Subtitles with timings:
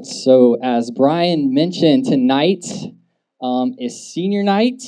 [0.00, 2.64] So, as Brian mentioned, tonight
[3.42, 4.80] um, is senior night.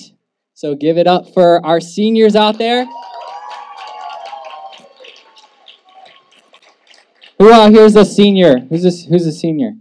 [0.55, 2.87] So, give it up for our seniors out there.
[7.41, 8.61] Who out here is a senior?
[8.61, 9.05] Who's this?
[9.05, 9.73] Who's a senior?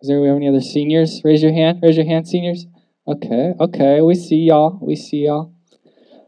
[0.00, 1.20] Is there any other seniors?
[1.22, 1.78] Raise your hand.
[1.80, 2.66] Raise your hand, seniors.
[3.06, 4.00] Okay, okay.
[4.00, 4.80] We see y'all.
[4.82, 5.54] We see y'all.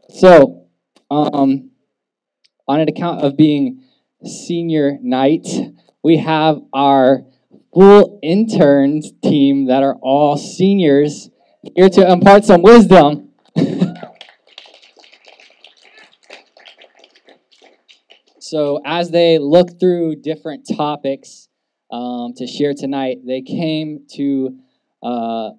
[0.07, 0.67] So,
[1.11, 1.71] um,
[2.69, 3.83] on an account of being
[4.23, 5.45] senior night,
[6.01, 7.25] we have our
[7.75, 11.29] full interns team that are all seniors
[11.75, 13.31] here to impart some wisdom.
[18.39, 21.49] so, as they look through different topics
[21.91, 24.57] um, to share tonight, they came to
[25.03, 25.49] uh,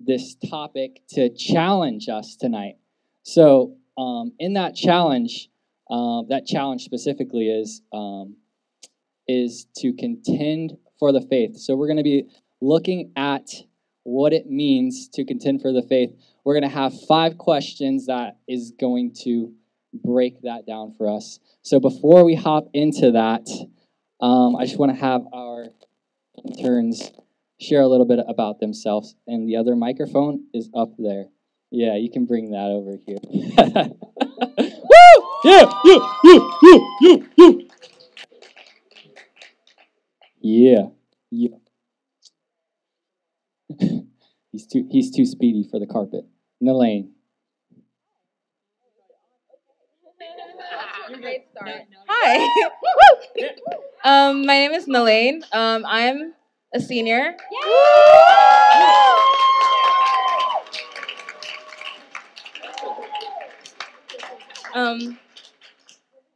[0.00, 2.74] this topic to challenge us tonight.
[3.22, 5.48] So, um, in that challenge,
[5.88, 8.34] uh, that challenge specifically is um,
[9.28, 11.56] is to contend for the faith.
[11.56, 12.28] So we're going to be
[12.60, 13.48] looking at
[14.04, 16.10] what it means to contend for the faith.
[16.44, 19.52] We're going to have five questions that is going to
[19.92, 21.38] break that down for us.
[21.62, 23.46] So before we hop into that,
[24.20, 25.66] um, I just want to have our
[26.44, 27.10] interns
[27.60, 29.14] share a little bit about themselves.
[29.26, 31.26] And the other microphone is up there.
[31.70, 33.18] Yeah, you can bring that over here.
[34.58, 35.28] Woo!
[35.44, 37.63] Yeah, you, you, you, you, you.
[40.46, 40.88] Yeah,
[41.30, 41.56] yeah.
[44.52, 46.26] he's too he's too speedy for the carpet.
[46.62, 47.08] Nalaine.
[52.06, 52.66] Hi.
[54.04, 55.42] um, my name is Nalaine.
[55.50, 56.34] Um, I'm
[56.74, 57.36] a senior.
[64.74, 65.18] Um,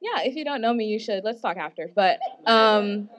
[0.00, 1.24] yeah, if you don't know me, you should.
[1.24, 1.90] Let's talk after.
[1.94, 3.10] But um,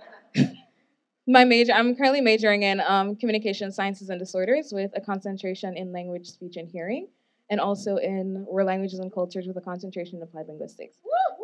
[1.29, 5.93] my major, I'm currently majoring in um, communication sciences and disorders with a concentration in
[5.93, 7.07] language, speech, and hearing,
[7.51, 10.97] and also in world languages and cultures with a concentration in applied linguistics.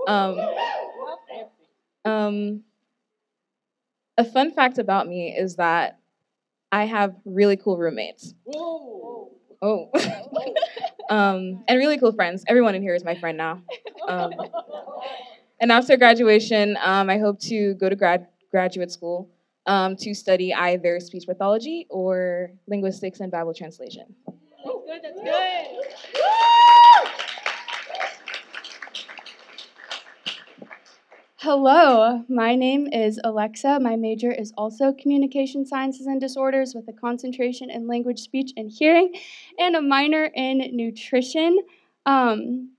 [0.07, 0.39] Um,
[2.03, 2.63] um,
[4.17, 5.99] a fun fact about me is that
[6.71, 8.33] I have really cool roommates.
[9.61, 9.91] Oh.
[11.09, 12.43] um, and really cool friends.
[12.47, 13.61] Everyone in here is my friend now.
[14.07, 14.31] Um,
[15.61, 19.29] and after graduation, um, I hope to go to grad graduate school
[19.65, 24.15] um, to study either speech pathology or linguistics and Bible translation.
[24.63, 25.01] That's good.
[25.03, 25.85] That's good.
[31.37, 33.79] Hello, my name is Alexa.
[33.79, 38.71] My major is also communication sciences and disorders with a concentration in language, speech, and
[38.71, 39.13] hearing,
[39.59, 41.59] and a minor in nutrition.
[42.07, 42.71] Um,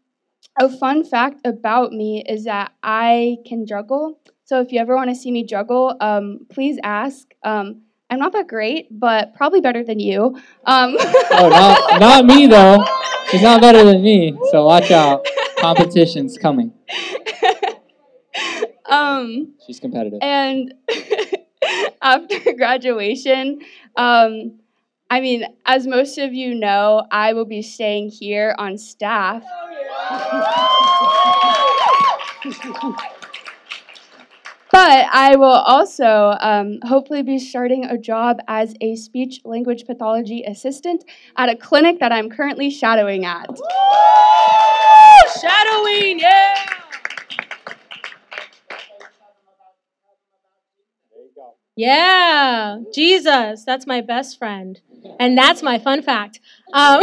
[0.58, 4.18] a fun fact about me is that I can juggle.
[4.46, 7.26] So if you ever want to see me juggle, um, please ask.
[7.42, 10.36] Um, I'm not that great, but probably better than you.
[10.64, 12.84] Um, oh, not, not me though.
[13.28, 15.26] She's not better than me, so watch out.
[15.58, 16.72] Competition's coming.
[18.88, 20.20] Um, She's competitive.
[20.22, 20.74] And
[22.02, 23.60] after graduation,
[23.96, 24.60] um,
[25.10, 29.42] I mean, as most of you know, I will be staying here on staff.
[34.76, 40.42] But I will also um, hopefully be starting a job as a speech language pathology
[40.42, 41.02] assistant
[41.38, 43.48] at a clinic that I'm currently shadowing at.
[45.40, 46.66] Shadowing, yeah.
[51.74, 54.78] Yeah, Jesus, that's my best friend.
[55.18, 56.40] And that's my fun fact.
[56.74, 57.02] Um,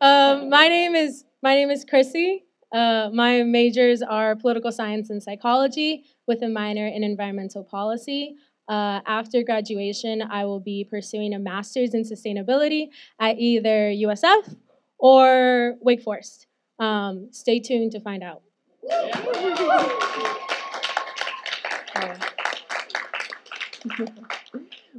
[0.00, 2.44] um, my name is my name is Chrissy.
[2.74, 8.34] Uh, my majors are political science and psychology with a minor in environmental policy.
[8.68, 12.88] Uh, after graduation, I will be pursuing a master's in sustainability
[13.20, 14.56] at either USF
[14.98, 16.48] or Wake Forest.
[16.80, 18.42] Um, stay tuned to find out.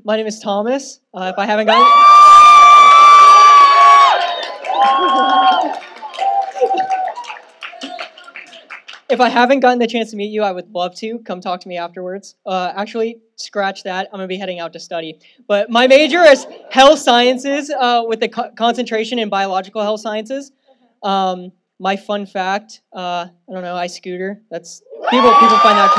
[0.06, 1.01] My name is Thomas.
[1.13, 1.86] Uh, if I haven't gotten
[9.15, 11.62] if I haven't gotten the chance to meet you, I would love to come talk
[11.62, 12.35] to me afterwards.
[12.45, 14.09] Uh, actually, scratch that.
[14.12, 15.19] I'm gonna be heading out to study.
[15.47, 20.51] But my major is health sciences uh, with a co- concentration in biological health sciences.
[21.01, 23.75] Um, my fun fact: uh, I don't know.
[23.75, 24.41] I scooter.
[24.51, 25.33] That's people.
[25.35, 25.91] People find that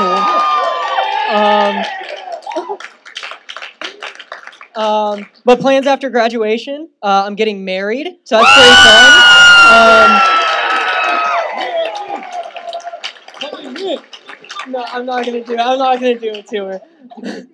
[4.75, 4.77] cool.
[4.77, 8.75] Um, um, but plans after graduation, uh, I'm getting married, so that's pretty
[10.21, 10.36] fun.
[14.77, 15.59] Um, no, I'm not gonna do it.
[15.59, 17.47] I'm not gonna do it to her.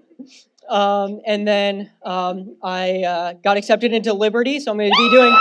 [0.70, 5.36] Um, and then um, I uh, got accepted into Liberty, so I'm gonna be doing.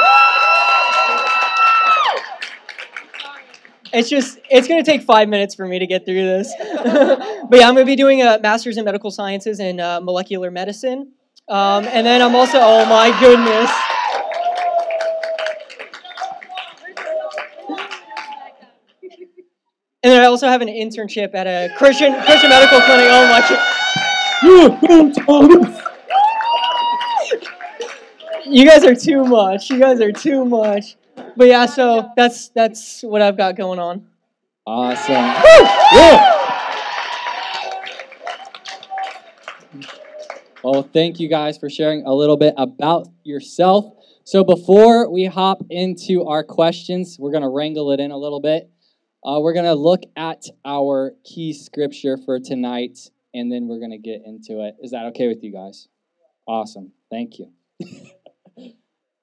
[3.95, 6.53] It's just it's gonna take five minutes for me to get through this,
[6.85, 11.13] but yeah, I'm gonna be doing a master's in medical sciences and uh, molecular medicine,
[11.49, 13.71] um, and then I'm also oh my goodness.
[20.05, 23.07] And then I also have an internship at a Christian Christian medical clinic.
[23.09, 23.41] Oh my!
[28.45, 29.71] You guys are too much.
[29.71, 30.97] You guys are too much.
[31.37, 34.09] But yeah, so that's that's what I've got going on.
[34.67, 35.15] Awesome.
[35.15, 36.39] Yeah.
[40.65, 43.95] Well, thank you guys for sharing a little bit about yourself.
[44.25, 48.41] So before we hop into our questions, we're going to wrangle it in a little
[48.41, 48.71] bit.
[49.25, 52.99] Uh, we're going to look at our key scripture for tonight,
[53.33, 54.75] and then we're going to get into it.
[54.83, 55.87] Is that okay with you guys?
[56.49, 56.91] Awesome.
[57.09, 57.53] Thank you.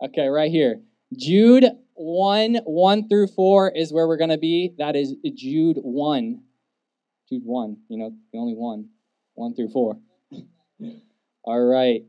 [0.05, 0.79] okay, right here.
[1.17, 1.65] Jude
[1.95, 4.73] 1 1 through 4 is where we're going to be.
[4.77, 6.43] That is Jude 1.
[7.27, 8.87] Jude 1, you know, the only one.
[9.35, 9.97] 1 through 4.
[11.43, 12.03] All right.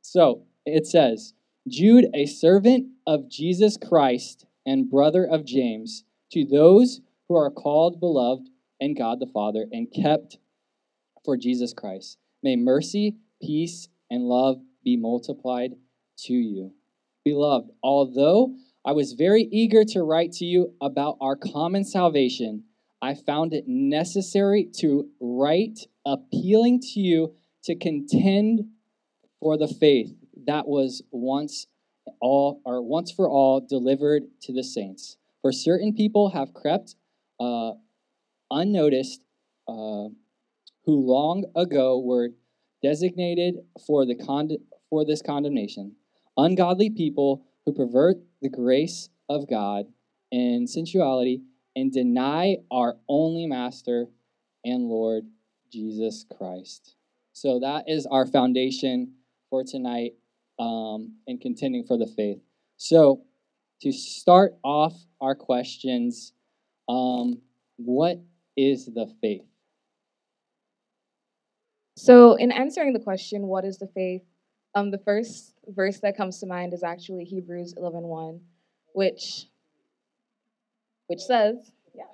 [0.00, 1.34] So it says,
[1.68, 8.00] Jude, a servant of Jesus Christ and brother of James, to those who are called,
[8.00, 8.48] beloved,
[8.80, 10.38] and God the Father, and kept
[11.24, 12.18] for Jesus Christ.
[12.42, 15.72] May mercy, peace, and love be multiplied
[16.18, 16.72] to you.
[17.24, 18.54] Beloved, although
[18.84, 22.64] I was very eager to write to you about our common salvation,
[23.00, 27.34] I found it necessary to write appealing to you
[27.64, 28.66] to contend
[29.40, 30.14] for the faith
[30.46, 31.66] that was once
[32.20, 35.16] all or once for all delivered to the saints.
[35.40, 36.96] For certain people have crept
[37.44, 37.72] uh,
[38.50, 39.20] unnoticed,
[39.68, 40.08] uh,
[40.84, 42.30] who long ago were
[42.82, 43.56] designated
[43.86, 44.58] for the con-
[44.90, 45.96] for this condemnation.
[46.36, 49.86] Ungodly people who pervert the grace of God
[50.30, 51.42] in sensuality
[51.76, 54.06] and deny our only Master
[54.64, 55.24] and Lord
[55.72, 56.94] Jesus Christ.
[57.32, 59.14] So that is our foundation
[59.50, 60.12] for tonight
[60.58, 62.38] um, in contending for the faith.
[62.76, 63.22] So
[63.82, 66.33] to start off our questions,
[66.88, 67.40] um,
[67.76, 68.20] what
[68.56, 69.42] is the faith?
[71.96, 74.22] So, in answering the question, what is the faith?
[74.74, 78.40] Um, the first verse that comes to mind is actually Hebrews 11:1,
[78.92, 79.46] which
[81.06, 82.04] which says, yeah.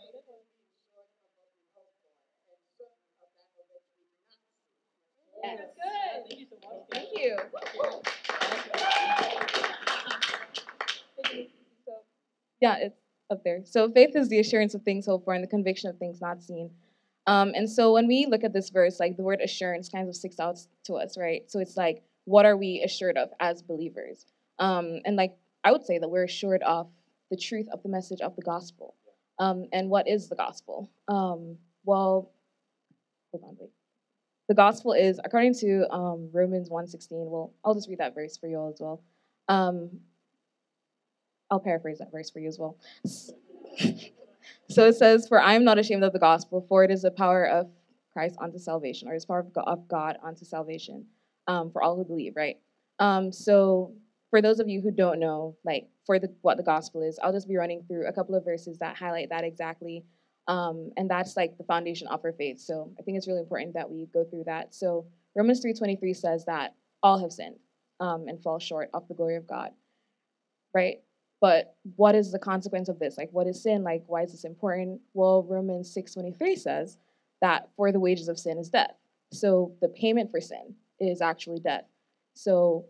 [5.43, 5.61] Yes.
[6.93, 7.37] Thank you.
[12.61, 13.00] Yeah, it's
[13.31, 13.61] up there.
[13.65, 16.43] So faith is the assurance of things hoped for and the conviction of things not
[16.43, 16.71] seen.
[17.27, 20.17] Um, and so when we look at this verse, like the word assurance kind of
[20.17, 21.51] sticks out to us, right?
[21.51, 24.27] So it's like, what are we assured of as believers?
[24.59, 26.89] Um, and like I would say that we're assured of
[27.31, 28.95] the truth of the message of the gospel.
[29.39, 30.91] Um, and what is the gospel?
[31.09, 32.33] Um, well,
[33.31, 33.71] hold on, wait.
[34.49, 38.49] The gospel is, according to um, Romans 1.16, well, I'll just read that verse for
[38.49, 39.03] you all as well.
[41.51, 42.77] I'll paraphrase that verse for you as well.
[44.69, 47.11] so it says, For I am not ashamed of the gospel, for it is the
[47.11, 47.69] power of
[48.13, 51.07] Christ unto salvation, or is power of God unto salvation
[51.47, 52.59] um, for all who believe, right?
[52.99, 53.95] Um, so
[54.31, 57.33] for those of you who don't know, like for the, what the gospel is, I'll
[57.33, 60.05] just be running through a couple of verses that highlight that exactly.
[60.49, 62.61] Um, and that's like the foundation of our faith.
[62.61, 64.75] So I think it's really important that we go through that.
[64.75, 67.57] So Romans 3.23 says that all have sinned
[67.99, 69.71] um, and fall short of the glory of God,
[70.75, 70.99] right?
[71.41, 73.17] But what is the consequence of this?
[73.17, 73.83] Like, what is sin?
[73.83, 75.01] Like, why is this important?
[75.15, 76.99] Well, Romans 6.23 says
[77.41, 78.95] that for the wages of sin is death.
[79.33, 81.85] So the payment for sin is actually death.
[82.35, 82.85] So,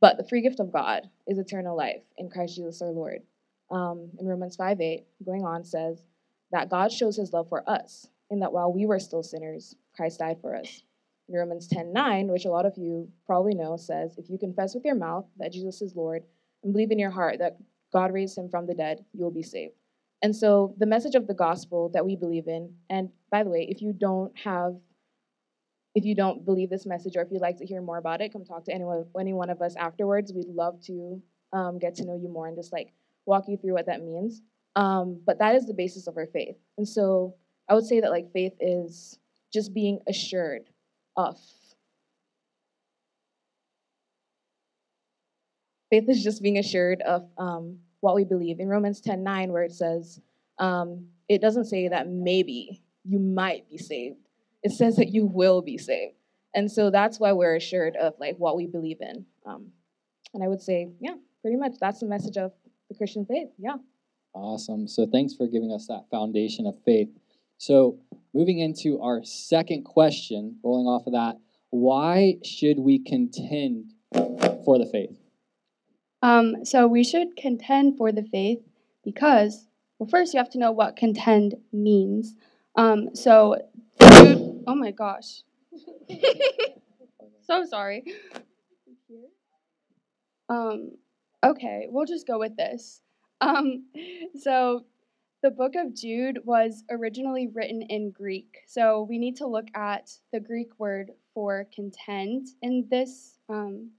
[0.00, 3.22] but the free gift of God is eternal life in Christ Jesus our Lord.
[3.70, 6.04] Um, in Romans 5 8, going on, says
[6.52, 10.18] that God shows his love for us, in that while we were still sinners, Christ
[10.18, 10.82] died for us.
[11.28, 14.74] In Romans 10 9, which a lot of you probably know, says, If you confess
[14.74, 16.22] with your mouth that Jesus is Lord
[16.62, 17.58] and believe in your heart that
[17.92, 19.74] God raised him from the dead, you will be saved.
[20.22, 23.66] And so, the message of the gospel that we believe in, and by the way,
[23.68, 24.76] if you don't have
[25.94, 28.32] if you don't believe this message or if you'd like to hear more about it,
[28.32, 30.32] come talk to anyone, any one of us afterwards.
[30.32, 31.20] We'd love to
[31.52, 32.92] um, get to know you more and just like
[33.26, 34.40] walk you through what that means.
[34.74, 36.56] Um, but that is the basis of our faith.
[36.78, 37.34] And so
[37.68, 39.18] I would say that like faith is
[39.52, 40.70] just being assured
[41.16, 41.38] of.
[45.92, 48.60] Faith is just being assured of um, what we believe.
[48.60, 50.22] In Romans 10 9, where it says,
[50.58, 54.16] um, it doesn't say that maybe you might be saved.
[54.62, 56.14] It says that you will be saved.
[56.54, 59.26] And so that's why we're assured of like what we believe in.
[59.44, 59.66] Um,
[60.32, 62.52] and I would say, yeah, pretty much that's the message of
[62.88, 63.48] the Christian faith.
[63.58, 63.76] Yeah.
[64.32, 64.88] Awesome.
[64.88, 67.10] So thanks for giving us that foundation of faith.
[67.58, 67.98] So
[68.32, 71.36] moving into our second question, rolling off of that,
[71.68, 73.92] why should we contend
[74.64, 75.21] for the faith?
[76.22, 78.60] Um, so we should contend for the faith
[79.04, 79.66] because,
[79.98, 82.36] well, first you have to know what contend means.
[82.76, 83.56] Um, so,
[84.00, 85.42] oh my gosh.
[87.46, 88.04] so sorry.
[90.48, 90.92] Um,
[91.44, 93.00] okay, we'll just go with this.
[93.40, 93.86] Um,
[94.38, 94.84] so,
[95.42, 98.58] the book of Jude was originally written in Greek.
[98.68, 103.90] So, we need to look at the Greek word for contend in this um,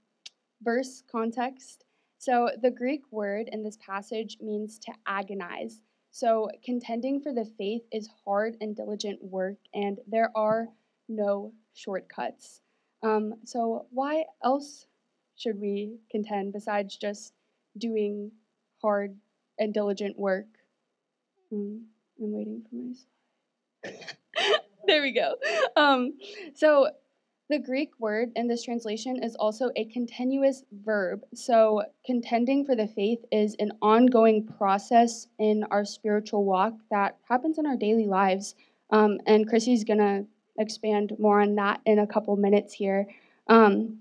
[0.62, 1.83] verse context.
[2.24, 5.82] So, the Greek word in this passage means to agonize.
[6.10, 10.68] So, contending for the faith is hard and diligent work, and there are
[11.06, 12.62] no shortcuts.
[13.02, 14.86] Um, so, why else
[15.36, 17.34] should we contend besides just
[17.76, 18.32] doing
[18.80, 19.18] hard
[19.58, 20.46] and diligent work?
[21.52, 21.88] Um,
[22.18, 22.94] I'm waiting for my
[23.92, 24.60] slide.
[24.86, 25.34] there we go.
[25.76, 26.14] Um,
[26.54, 26.88] so,
[27.50, 31.22] the Greek word in this translation is also a continuous verb.
[31.34, 37.58] So, contending for the faith is an ongoing process in our spiritual walk that happens
[37.58, 38.54] in our daily lives.
[38.90, 40.24] Um, and Chrissy's going to
[40.58, 43.06] expand more on that in a couple minutes here.
[43.48, 43.98] Um,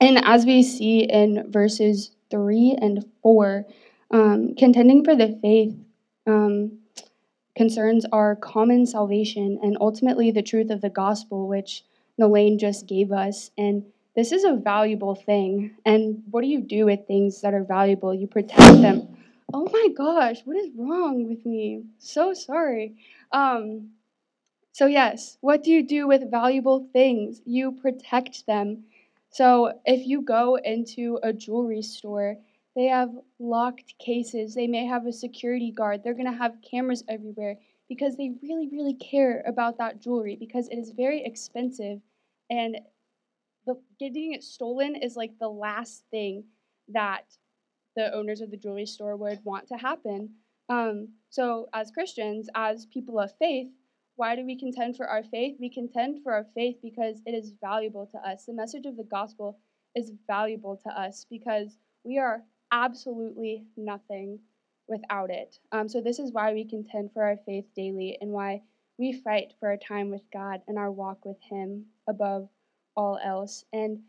[0.00, 3.66] and as we see in verses 3 and 4,
[4.12, 5.74] um, contending for the faith
[6.26, 6.78] um,
[7.56, 11.84] concerns our common salvation and ultimately the truth of the gospel, which
[12.20, 13.50] Nalaine just gave us.
[13.58, 15.76] And this is a valuable thing.
[15.84, 18.14] And what do you do with things that are valuable?
[18.14, 19.16] You protect them.
[19.52, 21.84] Oh my gosh, what is wrong with me?
[21.98, 22.96] So sorry.
[23.32, 23.90] Um,
[24.74, 27.40] so, yes, what do you do with valuable things?
[27.44, 28.84] You protect them.
[29.30, 32.38] So, if you go into a jewelry store,
[32.74, 34.54] they have locked cases.
[34.54, 36.02] They may have a security guard.
[36.02, 37.58] They're going to have cameras everywhere
[37.94, 42.00] because they really, really care about that jewelry because it is very expensive
[42.50, 42.76] and
[43.66, 46.44] the, getting it stolen is like the last thing
[46.88, 47.24] that
[47.94, 50.30] the owners of the jewelry store would want to happen.
[50.68, 53.68] Um, so, as Christians, as people of faith,
[54.16, 55.56] why do we contend for our faith?
[55.60, 58.44] We contend for our faith because it is valuable to us.
[58.44, 59.58] The message of the gospel
[59.94, 64.40] is valuable to us because we are absolutely nothing
[64.88, 65.58] without it.
[65.72, 68.62] Um, so, this is why we contend for our faith daily and why
[68.98, 72.48] we fight for our time with God and our walk with Him above
[72.96, 73.64] all else.
[73.72, 74.00] And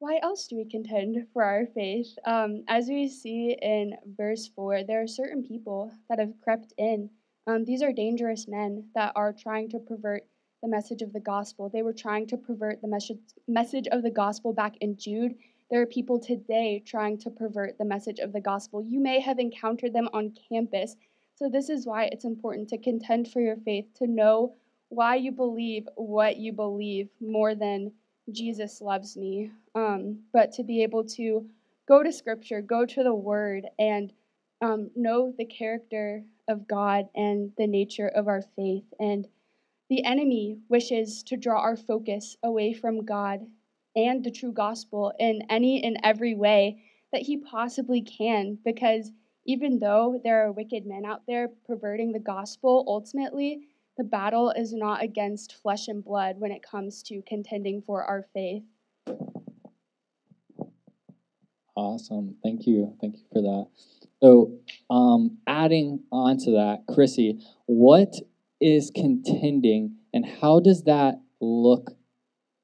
[0.00, 2.16] why else do we contend for our faith?
[2.24, 7.10] Um, as we see in verse 4, there are certain people that have crept in.
[7.46, 10.24] Um, these are dangerous men that are trying to pervert
[10.62, 11.68] the message of the gospel.
[11.68, 15.34] They were trying to pervert the message, message of the gospel back in Jude
[15.70, 18.82] there are people today trying to pervert the message of the gospel.
[18.82, 20.96] You may have encountered them on campus.
[21.34, 24.54] So, this is why it's important to contend for your faith, to know
[24.88, 27.92] why you believe what you believe more than
[28.32, 31.46] Jesus loves me, um, but to be able to
[31.86, 34.12] go to Scripture, go to the Word, and
[34.62, 38.84] um, know the character of God and the nature of our faith.
[38.98, 39.28] And
[39.90, 43.46] the enemy wishes to draw our focus away from God
[43.98, 46.80] and the true gospel in any and every way
[47.12, 49.10] that he possibly can because
[49.44, 53.62] even though there are wicked men out there perverting the gospel, ultimately,
[53.96, 58.24] the battle is not against flesh and blood when it comes to contending for our
[58.32, 58.62] faith.
[61.74, 62.36] Awesome.
[62.42, 62.94] Thank you.
[63.00, 63.66] Thank you for that.
[64.22, 64.58] So,
[64.90, 68.14] um, adding on to that, Chrissy, what
[68.60, 71.97] is contending and how does that look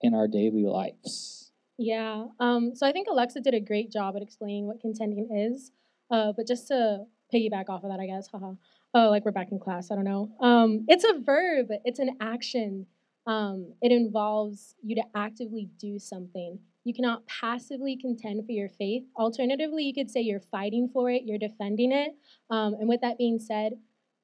[0.04, 1.50] in our daily lives.
[1.78, 2.26] Yeah.
[2.38, 5.72] Um, so I think Alexa did a great job at explaining what contending is.
[6.10, 8.52] Uh, but just to piggyback off of that, I guess, haha.
[8.92, 9.90] Oh, like we're back in class.
[9.90, 10.30] I don't know.
[10.40, 11.68] Um, it's a verb.
[11.84, 12.86] It's an action.
[13.26, 16.58] Um, it involves you to actively do something.
[16.84, 19.04] You cannot passively contend for your faith.
[19.16, 22.14] Alternatively, you could say you're fighting for it, you're defending it.
[22.50, 23.72] Um, and with that being said,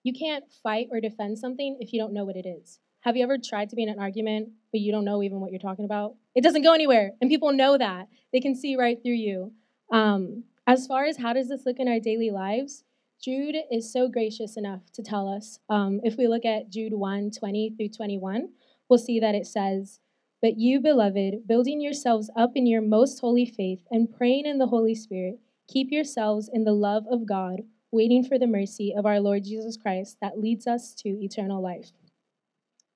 [0.02, 2.78] you can't fight or defend something if you don't know what it is.
[3.02, 5.50] Have you ever tried to be in an argument, but you don't know even what
[5.50, 6.16] you're talking about?
[6.34, 8.08] It doesn't go anywhere, and people know that.
[8.30, 9.52] They can see right through you.
[9.90, 12.84] Um, as far as how does this look in our daily lives,
[13.18, 15.60] Jude is so gracious enough to tell us.
[15.70, 18.50] Um, if we look at Jude 1 20 through 21,
[18.88, 20.00] we'll see that it says,
[20.42, 24.66] But you, beloved, building yourselves up in your most holy faith and praying in the
[24.66, 29.20] Holy Spirit, keep yourselves in the love of God, waiting for the mercy of our
[29.20, 31.92] Lord Jesus Christ that leads us to eternal life.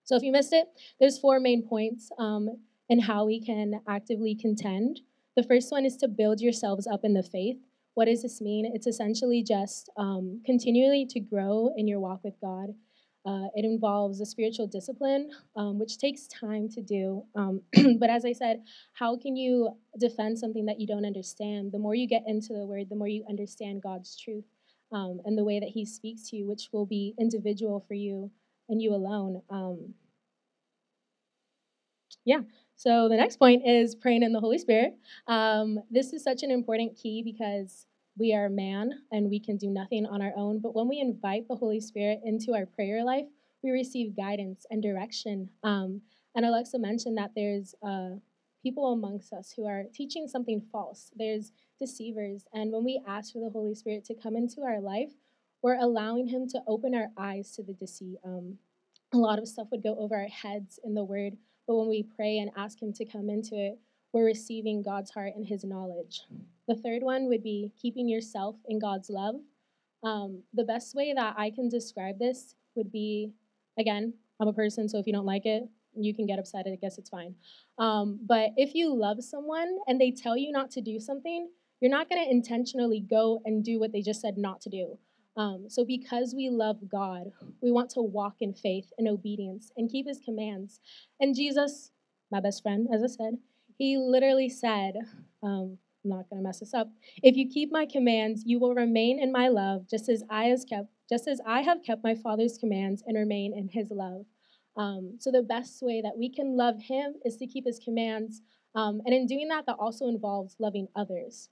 [0.05, 0.69] So if you missed it,
[1.01, 2.49] there's four main points um,
[2.89, 5.01] in how we can actively contend.
[5.37, 7.57] The first one is to build yourselves up in the faith.
[7.95, 8.71] What does this mean?
[8.75, 12.75] It's essentially just um, continually to grow in your walk with God.
[13.27, 17.25] Uh, it involves a spiritual discipline, um, which takes time to do.
[17.35, 17.63] Um,
[17.99, 21.73] but as I said, how can you defend something that you don't understand?
[21.73, 24.45] The more you get into the word, the more you understand God's truth
[24.93, 28.31] um, and the way that He speaks to you, which will be individual for you
[28.69, 29.43] and you alone.
[29.51, 29.95] Um,
[32.25, 32.41] yeah.
[32.77, 34.95] So the next point is praying in the Holy Spirit.
[35.29, 37.87] Um, this is such an important key because
[38.19, 40.61] we are man and we can do nothing on our own.
[40.61, 43.27] But when we invite the Holy Spirit into our prayer life,
[43.63, 45.49] we receive guidance and direction.
[45.63, 46.03] Um,
[46.35, 48.11] and Alexa mentioned that there's uh,
[48.63, 51.11] people amongst us who are teaching something false.
[51.17, 52.45] There's deceivers.
[52.53, 55.13] And when we ask for the Holy Spirit to come into our life,
[55.65, 58.19] we're allowing Him to open our eyes to the deceit.
[58.23, 58.59] Um,
[59.15, 62.07] a lot of stuff would go over our heads in the Word, but when we
[62.15, 63.79] pray and ask Him to come into it,
[64.13, 66.21] we're receiving God's heart and His knowledge.
[66.69, 69.37] The third one would be keeping yourself in God's love.
[70.03, 73.33] Um, the best way that I can describe this would be
[73.79, 75.63] again, I'm a person, so if you don't like it,
[75.97, 76.67] you can get upset.
[76.71, 77.37] I guess it's fine.
[77.79, 81.49] Um, but if you love someone and they tell you not to do something,
[81.81, 84.99] you're not going to intentionally go and do what they just said not to do.
[85.37, 89.91] Um, so, because we love God, we want to walk in faith and obedience and
[89.91, 90.81] keep his commands.
[91.21, 91.91] And Jesus,
[92.31, 93.39] my best friend, as I said,
[93.77, 94.95] he literally said,
[95.43, 96.89] um, I'm not going to mess this up.
[97.23, 100.65] If you keep my commands, you will remain in my love, just as I has
[100.65, 104.27] kept, just as I have kept my Father's commands and remain in His love.
[104.77, 108.43] Um, so the best way that we can love Him is to keep His commands,
[108.75, 111.49] um, and in doing that, that also involves loving others.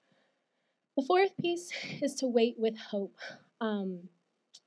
[0.97, 1.71] The fourth piece
[2.03, 3.17] is to wait with hope.
[3.63, 4.09] Um,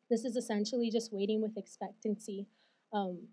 [0.10, 2.48] this is essentially just waiting with expectancy.
[2.94, 3.28] Um,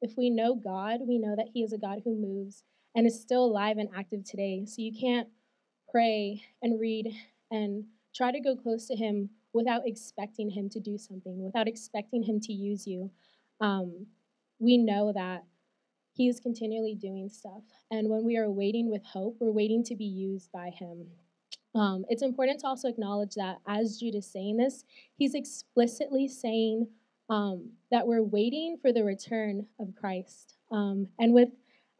[0.00, 2.62] if we know God, we know that He is a God who moves
[2.94, 4.64] and is still alive and active today.
[4.64, 5.28] So you can't
[5.90, 7.12] pray and read
[7.50, 12.22] and try to go close to Him without expecting Him to do something, without expecting
[12.22, 13.10] Him to use you.
[13.60, 14.06] Um,
[14.60, 15.42] we know that
[16.12, 17.64] He is continually doing stuff.
[17.90, 21.08] And when we are waiting with hope, we're waiting to be used by Him.
[21.74, 24.84] Um, it's important to also acknowledge that as Jude is saying this,
[25.16, 26.88] he's explicitly saying
[27.30, 30.54] um, that we're waiting for the return of Christ.
[30.72, 31.50] Um, and with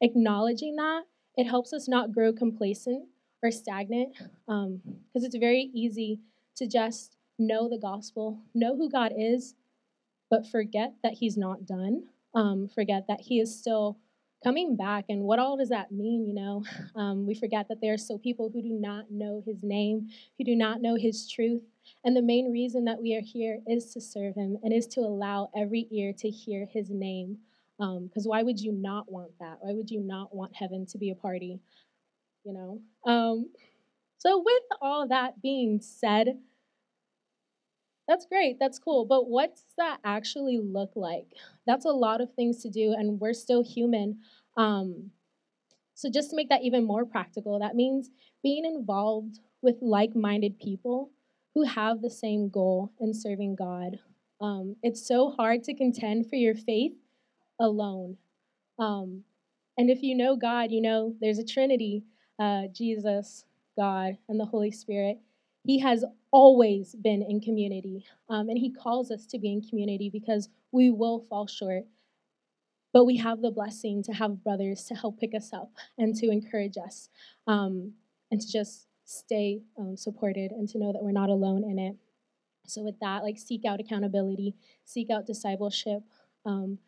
[0.01, 1.03] acknowledging that,
[1.37, 3.07] it helps us not grow complacent
[3.43, 4.15] or stagnant
[4.47, 4.81] because um,
[5.15, 6.21] it's very easy
[6.57, 9.55] to just know the gospel, know who God is,
[10.31, 12.05] but forget that He's not done,
[12.35, 13.99] um, forget that He is still
[14.43, 16.65] coming back and what all does that mean you know?
[16.97, 20.45] Um, we forget that there are still people who do not know his name who
[20.45, 21.63] do not know his truth
[22.05, 25.01] and the main reason that we are here is to serve him and is to
[25.01, 27.39] allow every ear to hear his name.
[27.79, 29.59] Because um, why would you not want that?
[29.61, 31.61] Why would you not want heaven to be a party
[32.49, 32.81] you know?
[33.11, 33.51] Um,
[34.19, 36.39] so with all that being said
[38.09, 41.27] that's great, that's cool, but what does that actually look like?
[41.67, 44.19] That's a lot of things to do, and we're still human.
[44.57, 45.11] Um,
[45.95, 48.11] so, just to make that even more practical, that means
[48.43, 51.11] being involved with like minded people
[51.55, 53.99] who have the same goal in serving God.
[54.41, 56.93] Um, it's so hard to contend for your faith
[57.61, 58.17] alone.
[58.79, 59.25] Um,
[59.77, 62.05] and if you know God, you know there's a Trinity
[62.39, 63.45] uh, Jesus,
[63.77, 65.19] God, and the Holy Spirit.
[65.69, 68.07] He has always been in community.
[68.31, 71.85] Um, and He calls us to be in community because we will fall short.
[72.95, 76.31] But we have the blessing to have brothers to help pick us up and to
[76.31, 77.11] encourage us
[77.47, 77.93] um,
[78.31, 81.97] and to just stay um, supported and to know that we're not alone in it.
[82.67, 84.55] So, with that, like seek out accountability,
[84.87, 86.01] seek out discipleship,
[86.47, 86.79] um,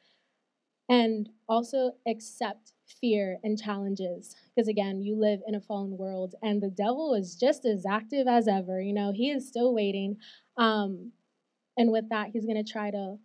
[0.88, 6.62] and also accept fear and challenges because again you live in a fallen world and
[6.62, 10.16] the devil is just as active as ever you know he is still waiting
[10.56, 11.12] um,
[11.76, 13.16] and with that he's going to try to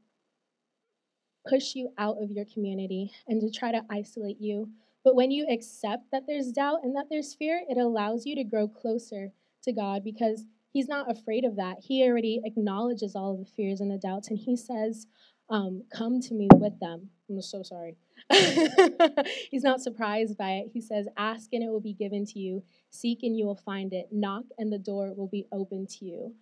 [1.48, 4.70] push you out of your community and to try to isolate you
[5.04, 8.44] but when you accept that there's doubt and that there's fear it allows you to
[8.44, 9.32] grow closer
[9.64, 13.80] to god because he's not afraid of that he already acknowledges all of the fears
[13.80, 15.08] and the doubts and he says
[15.50, 17.10] um, come to me with them.
[17.30, 17.98] I'm so sorry.
[19.52, 20.72] He's not surprised by it.
[20.74, 22.64] He says, Ask and it will be given to you.
[22.90, 24.08] Seek and you will find it.
[24.12, 26.34] Knock and the door will be open to you.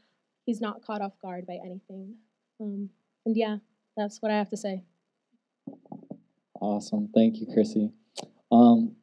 [0.45, 2.15] He's not caught off guard by anything.
[2.59, 2.89] Um,
[3.25, 3.57] and yeah,
[3.97, 4.83] that's what I have to say.
[6.59, 7.09] Awesome.
[7.13, 7.91] Thank you, Chrissy.
[8.51, 8.95] Um,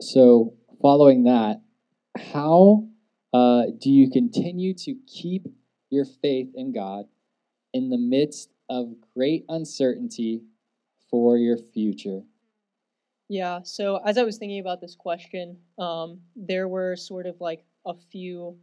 [0.00, 1.60] so, following that,
[2.16, 2.88] how
[3.32, 5.46] uh, do you continue to keep
[5.90, 7.04] your faith in God
[7.72, 10.42] in the midst of great uncertainty
[11.14, 12.22] for your future?
[13.28, 17.64] Yeah, so as I was thinking about this question, um, there were sort of like
[17.86, 18.56] a few,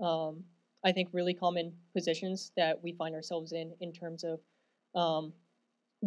[0.00, 0.42] um,
[0.84, 4.40] I think, really common positions that we find ourselves in in terms of
[5.00, 5.32] um,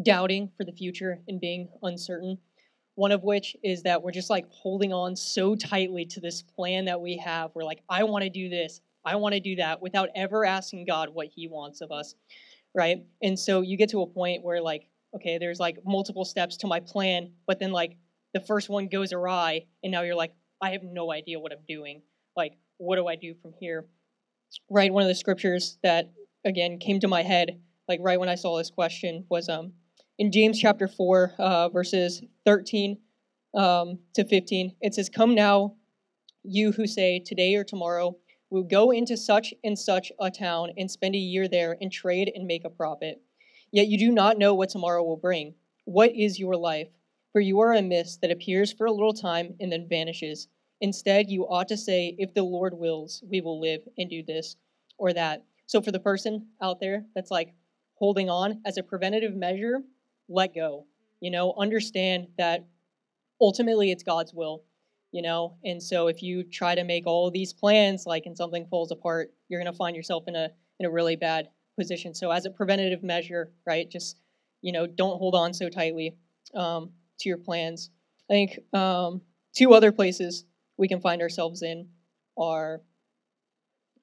[0.03, 2.38] doubting for the future and being uncertain.
[2.95, 6.84] One of which is that we're just like holding on so tightly to this plan
[6.86, 7.51] that we have.
[7.55, 10.86] We're like, I want to do this, I want to do that, without ever asking
[10.86, 12.15] God what He wants of us,
[12.73, 12.97] right?
[13.23, 16.67] And so you get to a point where, like, okay, there's like multiple steps to
[16.67, 17.97] my plan, but then like
[18.33, 21.65] the first one goes awry, and now you're like, I have no idea what I'm
[21.67, 22.01] doing.
[22.35, 23.85] Like, what do I do from here?
[24.69, 26.11] Right, one of the scriptures that
[26.45, 29.73] again came to my head, like right when I saw this question, was um
[30.17, 32.99] in James chapter four, uh, verses thirteen
[33.53, 34.75] um, to fifteen.
[34.81, 35.75] It says, "Come now,
[36.43, 38.17] you who say today or tomorrow."
[38.51, 42.31] We'll go into such and such a town and spend a year there and trade
[42.33, 43.21] and make a profit.
[43.75, 45.53] Yet you do not know what tomorrow will bring.
[45.83, 46.88] What is your life?
[47.33, 50.47] For you are a mist that appears for a little time and then vanishes.
[50.79, 54.55] Instead, you ought to say, If the Lord wills, we will live and do this
[54.97, 55.43] or that.
[55.65, 57.53] So, for the person out there that's like
[57.95, 59.81] holding on as a preventative measure,
[60.29, 60.85] let go.
[61.19, 62.63] You know, understand that
[63.41, 64.63] ultimately it's God's will,
[65.11, 68.67] you know, and so if you try to make all these plans like and something
[68.67, 72.13] falls apart, you're going to find yourself in a in a really bad position.
[72.13, 74.19] So as a preventative measure, right, just
[74.61, 76.15] you know, don't hold on so tightly
[76.55, 77.91] um, to your plans.
[78.29, 79.21] I think um,
[79.55, 80.45] two other places
[80.77, 81.88] we can find ourselves in
[82.38, 82.81] are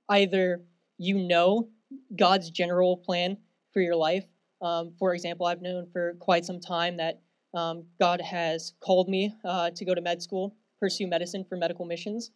[0.08, 0.62] either
[0.98, 1.68] you know
[2.16, 3.36] God's general plan
[3.72, 4.24] for your life.
[4.60, 7.20] Um, for example, I've known for quite some time that
[7.54, 11.84] um, God has called me uh, to go to med school, pursue medicine for medical
[11.84, 12.30] missions.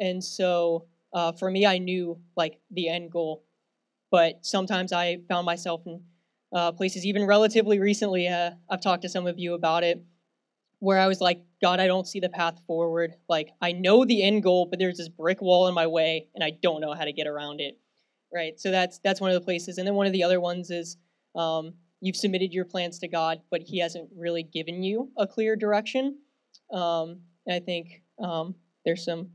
[0.00, 3.44] And so uh, for me, I knew like the end goal
[4.10, 6.02] but sometimes I found myself in
[6.52, 8.28] uh, places, even relatively recently.
[8.28, 10.02] Uh, I've talked to some of you about it,
[10.80, 13.14] where I was like, God, I don't see the path forward.
[13.28, 16.42] Like, I know the end goal, but there's this brick wall in my way, and
[16.42, 17.78] I don't know how to get around it.
[18.32, 18.58] Right.
[18.60, 20.96] So that's that's one of the places, and then one of the other ones is
[21.34, 25.56] um, you've submitted your plans to God, but He hasn't really given you a clear
[25.56, 26.18] direction.
[26.72, 29.30] Um, and I think um, there's some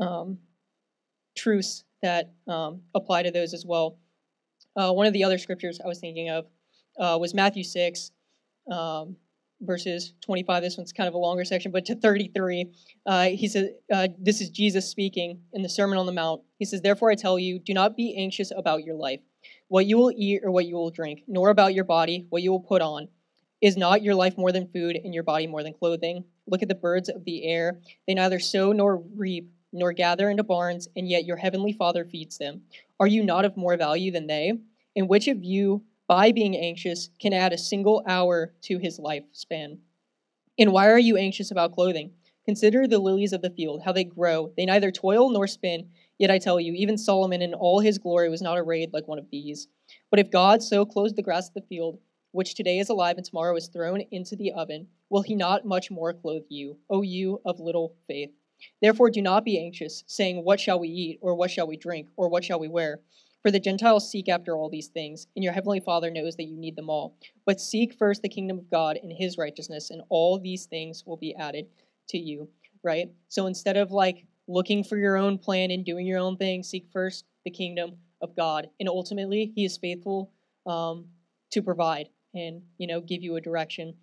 [0.00, 0.38] um,
[1.36, 3.98] truths that um, apply to those as well.
[4.76, 6.46] Uh, one of the other scriptures I was thinking of
[6.98, 8.10] uh, was Matthew 6,
[8.70, 9.16] um,
[9.60, 10.62] verses 25.
[10.62, 12.72] This one's kind of a longer section, but to 33.
[13.06, 16.42] Uh, he says, uh, This is Jesus speaking in the Sermon on the Mount.
[16.58, 19.20] He says, Therefore I tell you, do not be anxious about your life,
[19.68, 22.50] what you will eat or what you will drink, nor about your body, what you
[22.50, 23.08] will put on.
[23.62, 26.24] Is not your life more than food, and your body more than clothing?
[26.46, 27.80] Look at the birds of the air.
[28.06, 32.38] They neither sow nor reap nor gather into barns, and yet your heavenly Father feeds
[32.38, 32.62] them.
[32.98, 34.54] Are you not of more value than they?
[34.96, 39.78] And which of you, by being anxious, can add a single hour to his lifespan?
[40.58, 42.12] And why are you anxious about clothing?
[42.46, 44.52] Consider the lilies of the field, how they grow.
[44.56, 45.88] They neither toil nor spin.
[46.16, 49.18] Yet I tell you, even Solomon in all his glory was not arrayed like one
[49.18, 49.68] of these.
[50.10, 51.98] But if God so clothes the grass of the field,
[52.30, 55.90] which today is alive and tomorrow is thrown into the oven, will he not much
[55.90, 58.30] more clothe you, O you of little faith?
[58.80, 62.08] Therefore, do not be anxious, saying, What shall we eat, or what shall we drink,
[62.16, 63.00] or what shall we wear?
[63.42, 66.56] For the Gentiles seek after all these things, and your heavenly Father knows that you
[66.56, 67.16] need them all.
[67.44, 71.16] But seek first the kingdom of God and his righteousness, and all these things will
[71.16, 71.66] be added
[72.08, 72.48] to you,
[72.82, 73.08] right?
[73.28, 76.86] So instead of like looking for your own plan and doing your own thing, seek
[76.92, 78.68] first the kingdom of God.
[78.80, 80.32] And ultimately, he is faithful
[80.66, 81.06] um,
[81.52, 83.94] to provide and, you know, give you a direction.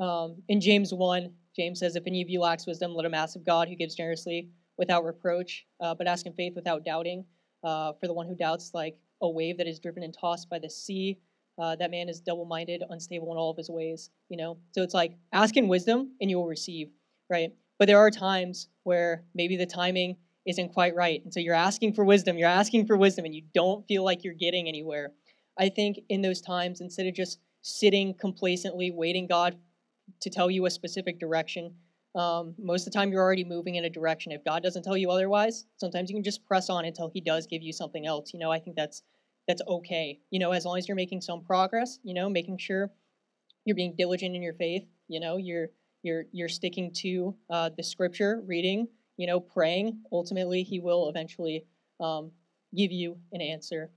[0.00, 3.34] Um, in James 1, James says, If any of you lacks wisdom, let him ask
[3.34, 7.24] of God, who gives generously without reproach, uh, but ask in faith without doubting.
[7.64, 10.58] Uh, for the one who doubts, like a wave that is driven and tossed by
[10.58, 11.18] the sea,
[11.58, 14.10] uh, that man is double minded, unstable in all of his ways.
[14.28, 16.90] You know, so it's like ask in wisdom and you will receive,
[17.30, 17.50] right?
[17.78, 20.16] But there are times where maybe the timing
[20.46, 21.24] isn't quite right.
[21.24, 24.22] And so you're asking for wisdom, you're asking for wisdom, and you don't feel like
[24.22, 25.12] you're getting anywhere.
[25.58, 29.56] I think in those times, instead of just sitting complacently waiting God
[30.20, 31.74] to tell you a specific direction.
[32.14, 34.32] Um, most of the time, you're already moving in a direction.
[34.32, 37.46] If God doesn't tell you otherwise, sometimes you can just press on until He does
[37.46, 38.32] give you something else.
[38.32, 39.02] You know, I think that's
[39.46, 40.18] that's okay.
[40.30, 41.98] You know, as long as you're making some progress.
[42.02, 42.90] You know, making sure
[43.64, 44.86] you're being diligent in your faith.
[45.08, 45.68] You know, you're
[46.02, 48.88] you're you're sticking to uh, the Scripture, reading.
[49.18, 50.00] You know, praying.
[50.10, 51.66] Ultimately, He will eventually
[52.00, 52.30] um,
[52.74, 53.90] give you an answer.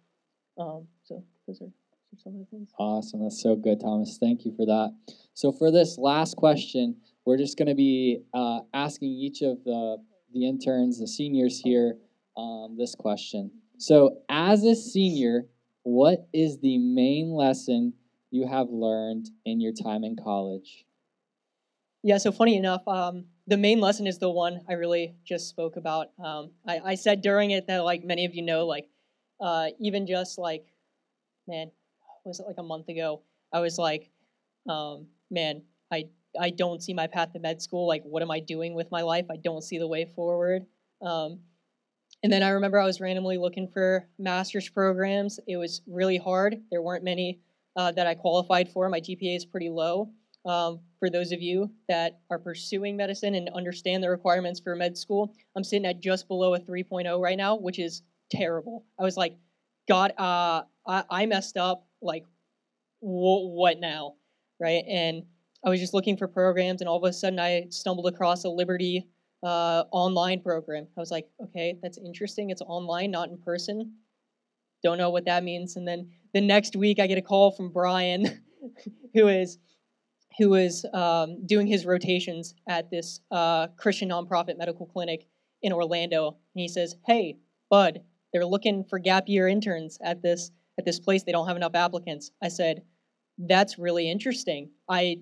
[0.58, 1.70] Um, so those are
[2.18, 2.72] some of the things.
[2.80, 3.22] Awesome.
[3.24, 4.18] That's so good, Thomas.
[4.20, 4.96] Thank you for that.
[5.34, 9.98] So, for this last question, we're just going to be uh, asking each of the,
[10.34, 11.98] the interns, the seniors here,
[12.38, 13.52] um, this question.
[13.78, 15.46] So, as a senior,
[15.84, 17.94] what is the main lesson
[18.32, 20.86] you have learned in your time in college?
[22.02, 25.76] Yeah, so funny enough, um, the main lesson is the one I really just spoke
[25.76, 26.08] about.
[26.24, 28.88] Um, I, I said during it that, like many of you know, like
[29.42, 30.66] uh, even just like,
[31.48, 31.72] man,
[32.30, 33.22] was it like a month ago?
[33.52, 34.10] I was like,
[34.70, 36.06] um, man, I
[36.40, 37.88] I don't see my path to med school.
[37.88, 39.26] Like, what am I doing with my life?
[39.30, 40.66] I don't see the way forward.
[41.02, 41.40] Um,
[42.24, 45.40] and then I remember I was randomly looking for master's programs.
[45.48, 46.62] It was really hard.
[46.70, 47.40] There weren't many
[47.76, 48.90] uh, that I qualified for.
[48.90, 50.10] My GPA is pretty low.
[50.46, 54.98] Um, for those of you that are pursuing medicine and understand the requirements for med
[54.98, 58.86] school, I'm sitting at just below a 3.0 right now, which is terrible.
[59.00, 59.36] I was like,
[59.88, 61.86] God, uh, I, I messed up.
[62.02, 62.26] Like,
[63.00, 64.16] wh- what now?
[64.60, 64.84] Right?
[64.88, 65.24] And
[65.66, 68.50] I was just looking for programs, and all of a sudden I stumbled across a
[68.50, 69.08] Liberty
[69.44, 70.88] uh, online program.
[70.98, 72.50] I was like, okay, that's interesting.
[72.50, 73.94] It's online, not in person.
[74.84, 75.76] Don't know what that means.
[75.76, 78.42] And then the next week I get a call from Brian,
[79.14, 79.58] who is
[80.38, 85.28] who is um, doing his rotations at this uh, Christian nonprofit medical clinic
[85.62, 86.38] in Orlando.
[86.56, 87.38] And he says, "Hey,
[87.70, 91.24] bud, they're looking for gap year interns at this at this place.
[91.24, 92.82] They don't have enough applicants." I said,
[93.38, 94.72] "That's really interesting.
[94.90, 95.22] I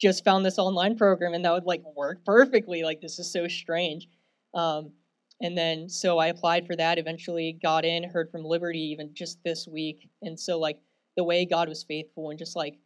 [0.00, 2.82] just found this online program and that would like work perfectly.
[2.82, 4.08] Like this is so strange."
[4.54, 4.92] Um,
[5.40, 6.98] and then so I applied for that.
[6.98, 8.04] Eventually, got in.
[8.04, 10.08] Heard from Liberty even just this week.
[10.22, 10.78] And so like
[11.16, 12.78] the way God was faithful and just like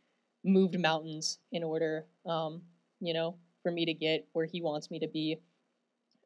[0.45, 2.63] moved mountains in order, um,
[3.01, 5.39] you know, for me to get where He wants me to be.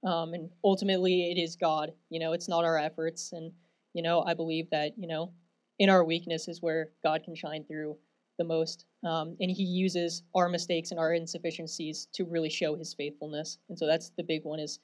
[0.05, 1.93] Um, and ultimately, it is God.
[2.11, 3.33] You know, it's not our efforts.
[3.33, 3.53] And
[3.95, 5.33] you know, I believe that you know,
[5.79, 7.97] in our weakness is where God can shine through
[8.39, 8.87] the most.
[9.05, 13.59] Um, and He uses our mistakes and our insufficiencies to really show His faithfulness.
[13.69, 14.79] And so that's the big one is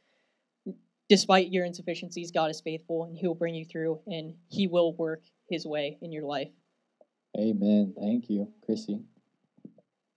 [1.08, 5.22] despite your insufficiencies, God is faithful and He'll bring you through and He will work
[5.50, 6.50] His way in your life.
[7.36, 7.94] Amen.
[7.98, 9.00] Thank you, Chrissy.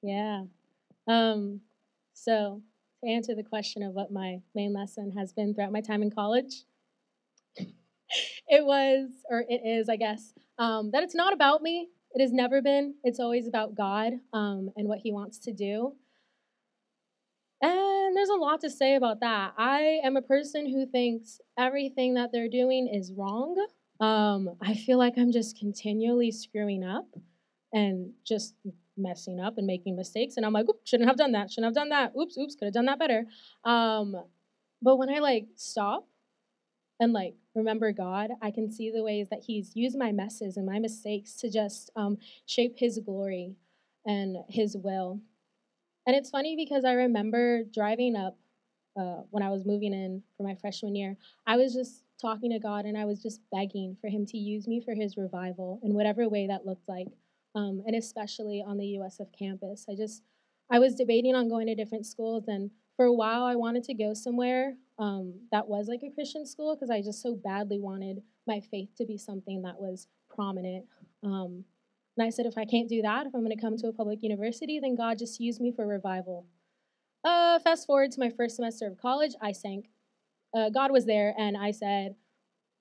[0.02, 0.44] Yeah.
[1.08, 1.62] Um,
[2.14, 2.62] so
[3.04, 6.12] to answer the question of what my main lesson has been throughout my time in
[6.12, 6.64] college,
[7.58, 11.90] it was, or it is, I guess, um, that it's not about me.
[12.14, 12.94] It has never been.
[13.04, 15.94] It's always about God um, and what He wants to do.
[17.64, 19.54] And there's a lot to say about that.
[19.58, 23.56] I am a person who thinks everything that they're doing is wrong.
[24.00, 27.08] Um, I feel like I'm just continually screwing up
[27.74, 28.56] and just
[28.98, 30.38] messing up and making mistakes.
[30.38, 31.50] And I'm like, shouldn't have done that.
[31.50, 32.14] Shouldn't have done that.
[32.20, 33.26] Oops, oops, could have done that better.
[33.64, 34.16] Um,
[34.82, 36.08] but when I like stop
[37.00, 40.66] and like remember God, I can see the ways that He's used my messes and
[40.66, 43.56] my mistakes to just um, shape His glory
[44.06, 45.20] and His will.
[46.08, 48.38] And it's funny because I remember driving up
[49.00, 51.16] uh, when I was moving in for my freshman year.
[51.46, 54.68] I was just talking to God and I was just begging for Him to use
[54.68, 57.08] me for His revival in whatever way that looked like,
[57.56, 59.86] um, and especially on the USF campus.
[59.90, 60.24] I just,
[60.70, 63.94] I was debating on going to different schools, and for a while I wanted to
[63.94, 68.22] go somewhere um, that was like a Christian school because I just so badly wanted
[68.46, 70.86] my faith to be something that was prominent.
[71.24, 71.66] Um,
[72.16, 73.94] and I said, if I can't do that, if I'm going to come to a
[73.94, 76.46] public university, then God just use me for revival.
[77.24, 79.88] Uh, fast forward to my first semester of college, I sank.
[80.56, 82.16] Uh, God was there, and I said,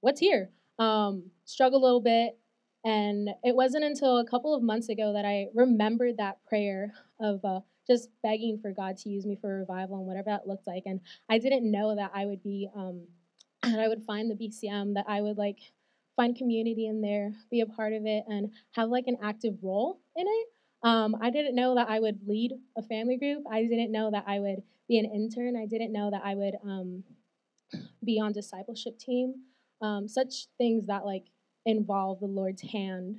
[0.00, 0.50] What's here?
[0.78, 2.38] Um, struggled a little bit,
[2.84, 7.44] and it wasn't until a couple of months ago that I remembered that prayer of
[7.44, 10.84] uh, just begging for God to use me for revival and whatever that looked like.
[10.86, 13.06] And I didn't know that I would be, um,
[13.62, 15.58] that I would find the BCM, that I would like
[16.14, 20.00] find community in there, be a part of it, and have like an active role
[20.14, 20.46] in it.
[20.82, 23.42] Um, I didn't know that I would lead a family group.
[23.50, 25.56] I didn't know that I would be an intern.
[25.56, 27.02] I didn't know that I would um,
[28.04, 29.34] be on discipleship team.
[29.82, 31.24] Um, such things that like
[31.66, 33.18] involve the Lord's hand.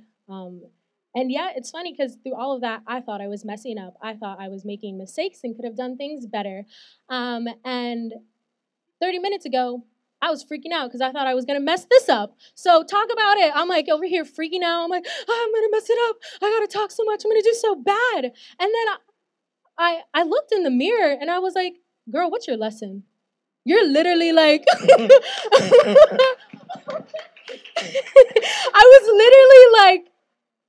[1.14, 3.96] And yeah, it's funny because through all of that, I thought I was messing up.
[4.02, 6.64] I thought I was making mistakes and could have done things better.
[7.08, 8.14] Um, and
[9.00, 9.84] 30 minutes ago,
[10.22, 12.36] I was freaking out because I thought I was gonna mess this up.
[12.54, 13.52] So talk about it.
[13.54, 14.84] I'm like over here freaking out.
[14.84, 16.16] I'm like, oh, I'm gonna mess it up.
[16.40, 17.22] I gotta talk so much.
[17.24, 18.24] I'm gonna do so bad.
[18.24, 18.96] And then I,
[19.78, 21.74] I, I looked in the mirror and I was like,
[22.10, 23.02] girl, what's your lesson?
[23.64, 24.64] You're literally like,
[28.74, 30.11] I was literally like,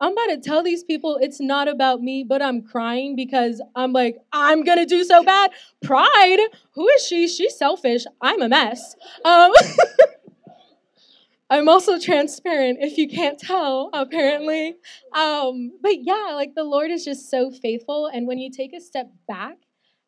[0.04, 3.94] I'm about to tell these people it's not about me, but I'm crying because I'm
[3.94, 5.52] like, I'm gonna do so bad.
[5.82, 6.40] Pride?
[6.74, 7.26] Who is she?
[7.30, 8.04] She's selfish.
[8.20, 8.98] I'm a mess.
[9.24, 9.54] Um,
[11.50, 14.76] I'm also transparent if you can't tell, apparently.
[15.14, 18.08] Um, but yeah, like the Lord is just so faithful.
[18.08, 19.56] And when you take a step back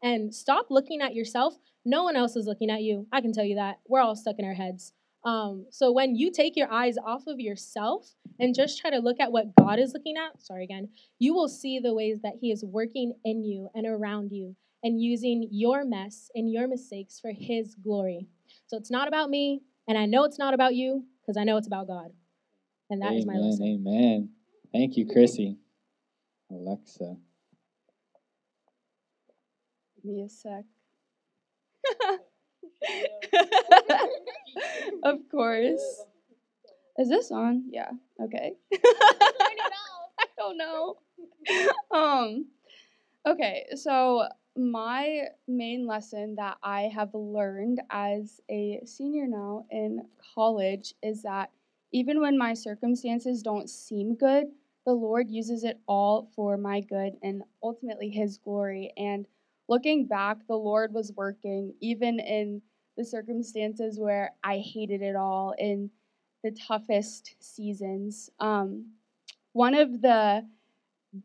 [0.03, 1.55] and stop looking at yourself,
[1.85, 3.07] no one else is looking at you.
[3.13, 3.79] I can tell you that.
[3.87, 4.91] We're all stuck in our heads.
[5.25, 9.19] Um, so when you take your eyes off of yourself and just try to look
[9.19, 12.51] at what God is looking at, sorry again, you will see the ways that He
[12.51, 17.31] is working in you and around you and using your mess and your mistakes for
[17.31, 18.27] His glory.
[18.67, 21.57] So it's not about me, and I know it's not about you because I know
[21.57, 22.11] it's about God.
[22.91, 23.65] And that amen, is my lesson.
[23.65, 24.29] Amen.
[24.71, 25.57] Thank you, Chrissy.
[26.51, 27.15] Alexa.
[30.03, 30.65] Give me a sec.
[35.03, 36.03] of course.
[36.97, 37.65] Is this on?
[37.69, 37.91] Yeah.
[38.21, 38.53] Okay.
[38.73, 40.95] I don't know.
[41.91, 42.45] Um.
[43.27, 43.65] Okay.
[43.75, 51.23] So my main lesson that I have learned as a senior now in college is
[51.23, 51.51] that
[51.91, 54.47] even when my circumstances don't seem good,
[54.85, 58.93] the Lord uses it all for my good and ultimately His glory.
[58.97, 59.25] And
[59.67, 62.61] looking back, the Lord was working even in
[62.97, 65.89] the circumstances where I hated it all in
[66.43, 68.29] the toughest seasons.
[68.39, 68.91] Um,
[69.53, 70.47] one of the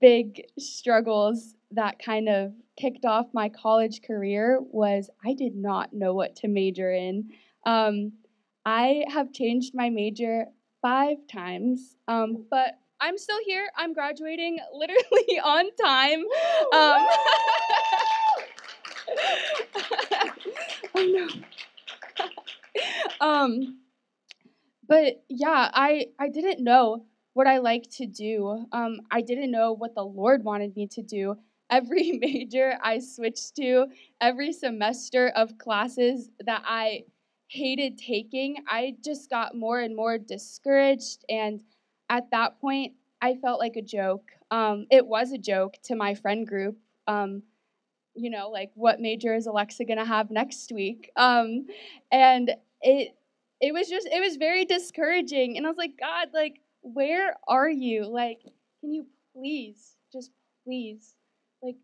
[0.00, 6.14] big struggles that kind of kicked off my college career was I did not know
[6.14, 7.30] what to major in.
[7.66, 8.12] Um,
[8.64, 10.46] I have changed my major
[10.83, 13.68] five times, um, but I'm still here.
[13.76, 16.20] I'm graduating literally on time.
[16.72, 17.06] Um,
[20.94, 21.28] oh no.
[23.20, 23.78] um,
[24.87, 28.66] but yeah, I I didn't know what I like to do.
[28.72, 31.37] Um, I didn't know what the Lord wanted me to do.
[31.70, 33.87] Every major I switched to,
[34.20, 37.04] every semester of classes that I
[37.48, 41.24] hated taking, I just got more and more discouraged.
[41.28, 41.62] And
[42.09, 44.30] at that point, I felt like a joke.
[44.50, 46.78] Um, it was a joke to my friend group.
[47.06, 47.42] Um,
[48.14, 51.11] you know, like what major is Alexa gonna have next week?
[51.16, 51.66] Um,
[52.11, 53.16] and it
[53.61, 55.57] it was just it was very discouraging.
[55.57, 58.07] And I was like, God, like, where are you?
[58.07, 58.40] Like,
[58.81, 60.31] can you please, just
[60.64, 61.14] please,
[61.62, 61.77] like,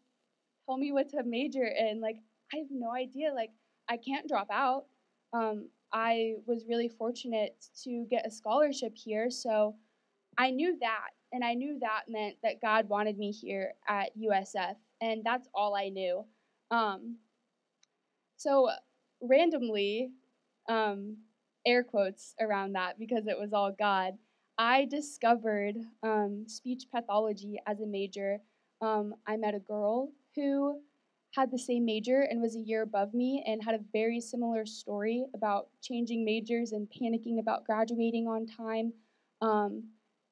[0.66, 2.00] tell me what to major in?
[2.00, 2.16] Like,
[2.52, 3.32] I have no idea.
[3.34, 3.50] Like,
[3.88, 4.86] I can't drop out.
[5.32, 9.76] Um, I was really fortunate to get a scholarship here, so
[10.38, 14.76] I knew that, and I knew that meant that God wanted me here at USF,
[15.00, 16.24] and that's all I knew.
[16.70, 17.16] Um,
[18.36, 18.70] so
[19.20, 20.10] randomly,
[20.68, 21.16] um,
[21.66, 24.14] air quotes around that because it was all God.
[24.58, 28.38] I discovered um, speech pathology as a major.
[28.80, 30.80] Um, I met a girl who
[31.34, 34.64] had the same major and was a year above me and had a very similar
[34.64, 38.92] story about changing majors and panicking about graduating on time.
[39.42, 39.84] Um,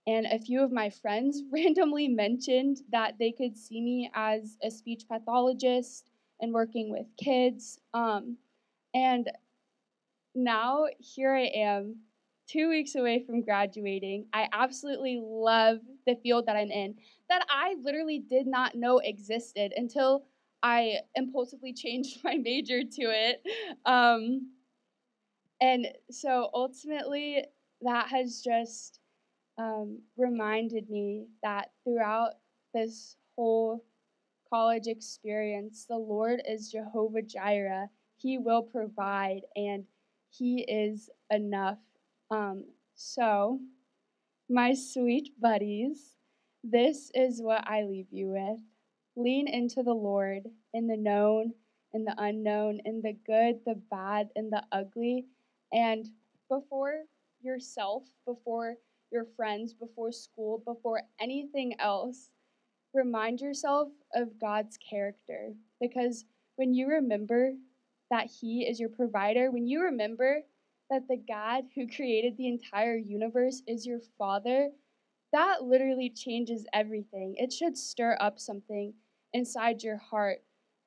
[0.07, 4.71] and a few of my friends randomly mentioned that they could see me as a
[4.71, 7.79] speech pathologist and working with kids.
[7.95, 8.37] Um,
[8.93, 9.31] and
[10.35, 11.97] now here I am,
[12.47, 14.27] two weeks away from graduating.
[14.33, 16.97] I absolutely love the field that I'm in,
[17.31, 20.27] that I literally did not know existed until
[20.63, 23.43] I impulsively changed my major to it.
[23.87, 24.51] Um,
[25.61, 27.45] and so ultimately,
[27.81, 29.01] that has just
[29.59, 32.33] um, reminded me that throughout
[32.73, 33.85] this whole
[34.51, 37.89] college experience, the Lord is Jehovah Jireh.
[38.17, 39.85] He will provide and
[40.31, 41.79] He is enough.
[42.31, 42.65] Um,
[42.95, 43.61] so,
[44.49, 46.17] my sweet buddies,
[46.63, 48.59] this is what I leave you with.
[49.17, 51.53] Lean into the Lord in the known,
[51.93, 55.27] in the unknown, in the good, the bad, and the ugly.
[55.73, 56.07] And
[56.49, 57.05] before
[57.41, 58.77] yourself, before
[59.15, 62.29] your friends, before school, before anything else,
[62.93, 65.55] remind yourself of God's character.
[65.81, 67.53] Because when you remember
[68.11, 70.43] that He is your provider, when you remember
[70.91, 74.71] that the God who created the entire universe is your Father,
[75.33, 77.35] that literally changes everything.
[77.39, 78.95] It should stir up something
[79.33, 80.39] inside your heart.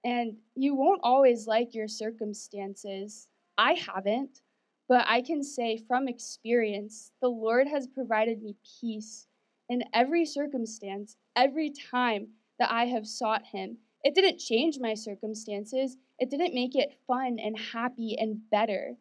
[0.04, 3.28] And you won't always like your circumstances.
[3.58, 4.42] I haven't.
[4.90, 9.28] But I can say from experience, the Lord has provided me peace
[9.68, 13.78] in every circumstance, every time that I have sought Him.
[14.04, 18.96] It didn't change my circumstances, it didn't make it fun and happy and better.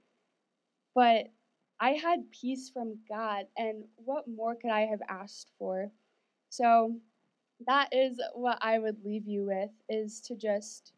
[0.94, 1.28] But
[1.78, 5.92] I had peace from God, and what more could I have asked for?
[6.48, 6.96] So
[7.66, 10.92] that is what I would leave you with is to just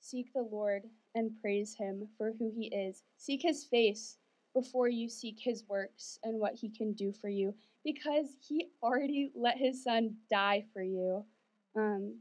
[0.00, 0.84] seek the Lord
[1.14, 3.02] and praise him for who he is.
[3.16, 4.18] Seek his face
[4.60, 7.54] before you seek his works and what he can do for you
[7.84, 11.24] because he already let his son die for you.
[11.76, 12.16] Um,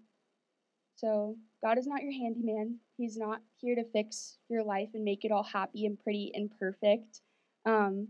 [0.96, 2.78] so, God is not your handyman.
[2.98, 6.50] He's not here to fix your life and make it all happy and pretty and
[6.60, 7.22] perfect.
[7.66, 8.08] Um,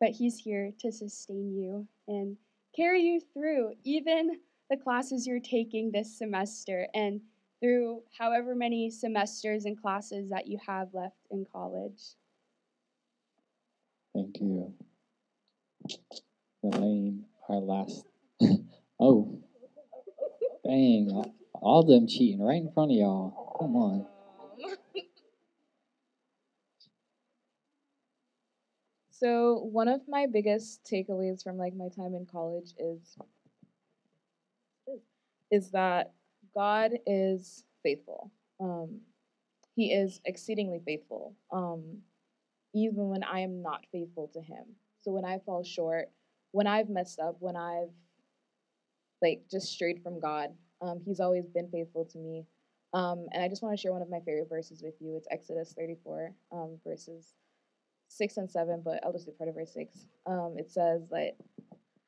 [0.00, 2.36] but He's here to sustain you and
[2.74, 7.20] carry you through even the classes you're taking this semester and
[7.60, 12.16] through however many semesters and classes that you have left in college.
[14.16, 14.72] Thank you.
[16.62, 18.06] Elaine, our last.
[18.98, 19.42] oh.
[20.64, 21.34] Dang.
[21.52, 23.56] All them cheating right in front of y'all.
[23.60, 24.06] Come on.
[29.10, 33.16] So one of my biggest takeaways from like my time in college is
[35.50, 36.12] is that
[36.54, 38.30] God is faithful.
[38.60, 39.00] Um,
[39.74, 42.02] he is exceedingly faithful, um,
[42.76, 44.64] even when I am not faithful to Him.
[45.00, 46.10] So when I fall short,
[46.52, 47.94] when I've messed up, when I've
[49.22, 50.50] like just strayed from God,
[50.82, 52.44] um, He's always been faithful to me.
[52.92, 55.16] Um, and I just want to share one of my favorite verses with you.
[55.16, 57.34] It's Exodus 34, um, verses
[58.08, 60.06] 6 and 7, but I'll just do part of verse 6.
[60.26, 61.36] Um, it says that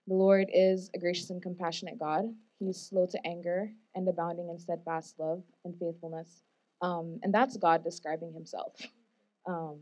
[0.06, 2.24] the Lord is a gracious and compassionate God.
[2.58, 6.42] He's slow to anger and abounding in steadfast love and faithfulness.
[6.80, 8.80] Um, and that's God describing himself.
[9.46, 9.80] Um,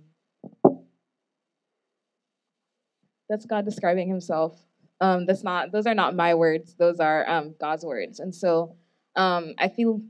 [3.29, 4.59] that's God describing himself.
[5.01, 6.75] Um, that's not; those are not my words.
[6.75, 8.21] Those are um, God's words.
[8.21, 8.77] And so,
[9.15, 10.01] um, I feel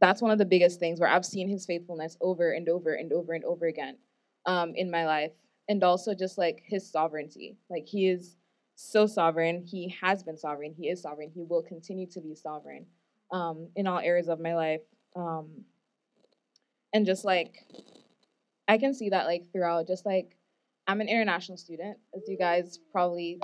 [0.00, 3.12] that's one of the biggest things where I've seen His faithfulness over and over and
[3.12, 3.98] over and over again
[4.46, 5.32] um, in my life,
[5.68, 7.58] and also just like His sovereignty.
[7.68, 8.36] Like He is
[8.74, 9.62] so sovereign.
[9.64, 10.74] He has been sovereign.
[10.76, 11.30] He is sovereign.
[11.34, 12.86] He will continue to be sovereign
[13.32, 14.80] um, in all areas of my life.
[15.14, 15.64] Um,
[16.92, 17.64] and just like,
[18.68, 20.36] I can see that like throughout, just like,
[20.86, 23.38] I'm an international student, as you guys probably.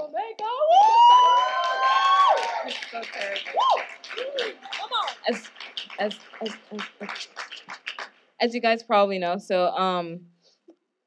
[5.28, 5.51] As,
[5.99, 6.53] as, as,
[7.01, 7.28] as,
[8.41, 10.20] as you guys probably know, so um,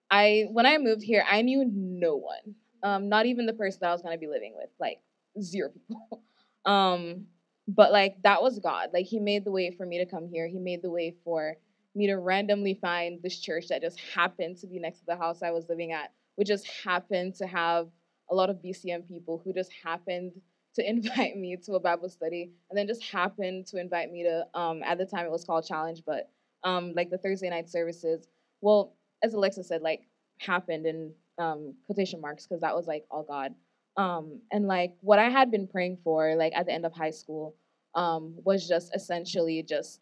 [0.09, 3.89] I when I moved here, I knew no one um, not even the person that
[3.89, 4.99] I was gonna be living with, like
[5.41, 6.23] zero people.
[6.65, 7.25] um,
[7.67, 8.89] but like that was God.
[8.93, 10.47] Like He made the way for me to come here.
[10.47, 11.55] He made the way for
[11.93, 15.43] me to randomly find this church that just happened to be next to the house
[15.43, 17.87] I was living at, which just happened to have
[18.29, 20.31] a lot of BCM people who just happened
[20.75, 24.45] to invite me to a Bible study, and then just happened to invite me to.
[24.53, 26.29] Um, at the time, it was called Challenge, but
[26.63, 28.27] um, like the Thursday night services.
[28.61, 30.07] Well, as Alexa said, like
[30.39, 33.53] happened in um, quotation marks because that was like all God.
[33.97, 37.11] Um, and like what I had been praying for, like at the end of high
[37.11, 37.55] school,
[37.95, 39.99] um, was just essentially just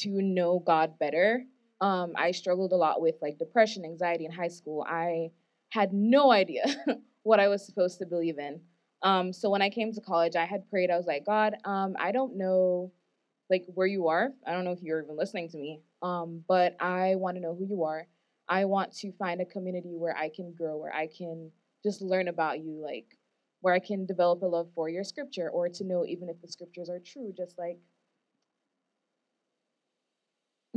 [0.00, 1.44] to know God better.
[1.80, 4.86] Um, I struggled a lot with like depression, anxiety in high school.
[4.88, 5.30] I
[5.70, 6.64] had no idea
[7.22, 8.60] what I was supposed to believe in.
[9.02, 10.90] Um, so when I came to college, I had prayed.
[10.90, 12.92] I was like, God, um, I don't know
[13.50, 14.30] like where you are.
[14.46, 17.54] I don't know if you're even listening to me, um, but I want to know
[17.54, 18.06] who you are.
[18.48, 21.50] I want to find a community where I can grow, where I can
[21.82, 23.18] just learn about you, like
[23.60, 26.48] where I can develop a love for your scripture or to know even if the
[26.48, 27.78] scriptures are true, just like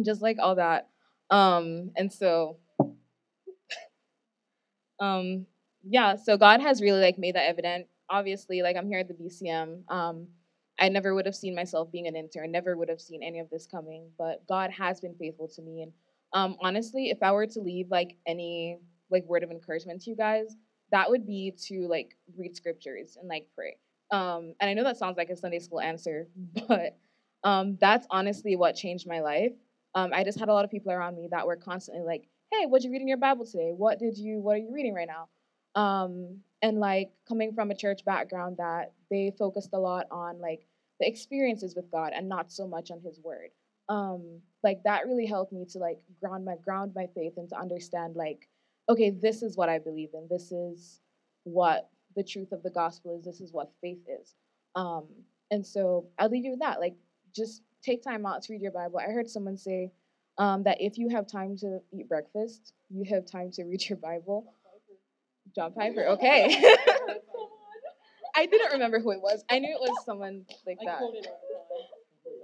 [0.04, 0.90] just like all that.
[1.30, 2.58] Um, and so
[5.00, 5.46] um
[5.90, 7.88] yeah, so God has really like made that evident.
[8.10, 9.90] Obviously, like I'm here at the BCM.
[9.90, 10.28] Um,
[10.80, 13.50] I never would have seen myself being an intern, never would have seen any of
[13.50, 15.92] this coming, but God has been faithful to me and
[16.34, 18.80] um, honestly, if I were to leave like any
[19.10, 20.56] like word of encouragement to you guys,
[20.92, 23.78] that would be to like read scriptures and like pray.
[24.12, 26.28] Um, and I know that sounds like a Sunday school answer,
[26.68, 26.98] but
[27.44, 29.54] um, that's honestly what changed my life.
[29.96, 32.66] Um, I just had a lot of people around me that were constantly like, "Hey,
[32.66, 33.72] what'd you read in your Bible today?
[33.76, 34.40] What did you?
[34.40, 35.30] What are you reading right now?"
[35.80, 40.66] Um, and like coming from a church background, that they focused a lot on like
[41.00, 43.52] the experiences with God and not so much on His Word
[43.90, 47.58] um, like that really helped me to like ground my ground my faith and to
[47.58, 48.48] understand like
[48.90, 51.02] okay this is what i believe in this is
[51.44, 54.36] what the truth of the gospel is this is what faith is
[54.76, 55.06] um,
[55.52, 56.96] and so i'll leave you with that like
[57.36, 59.92] just take time out to read your bible i heard someone say
[60.38, 63.98] um, that if you have time to eat breakfast you have time to read your
[63.98, 64.54] bible
[65.56, 66.62] john piper okay
[68.36, 71.02] i didn't remember who it was i knew it was someone like that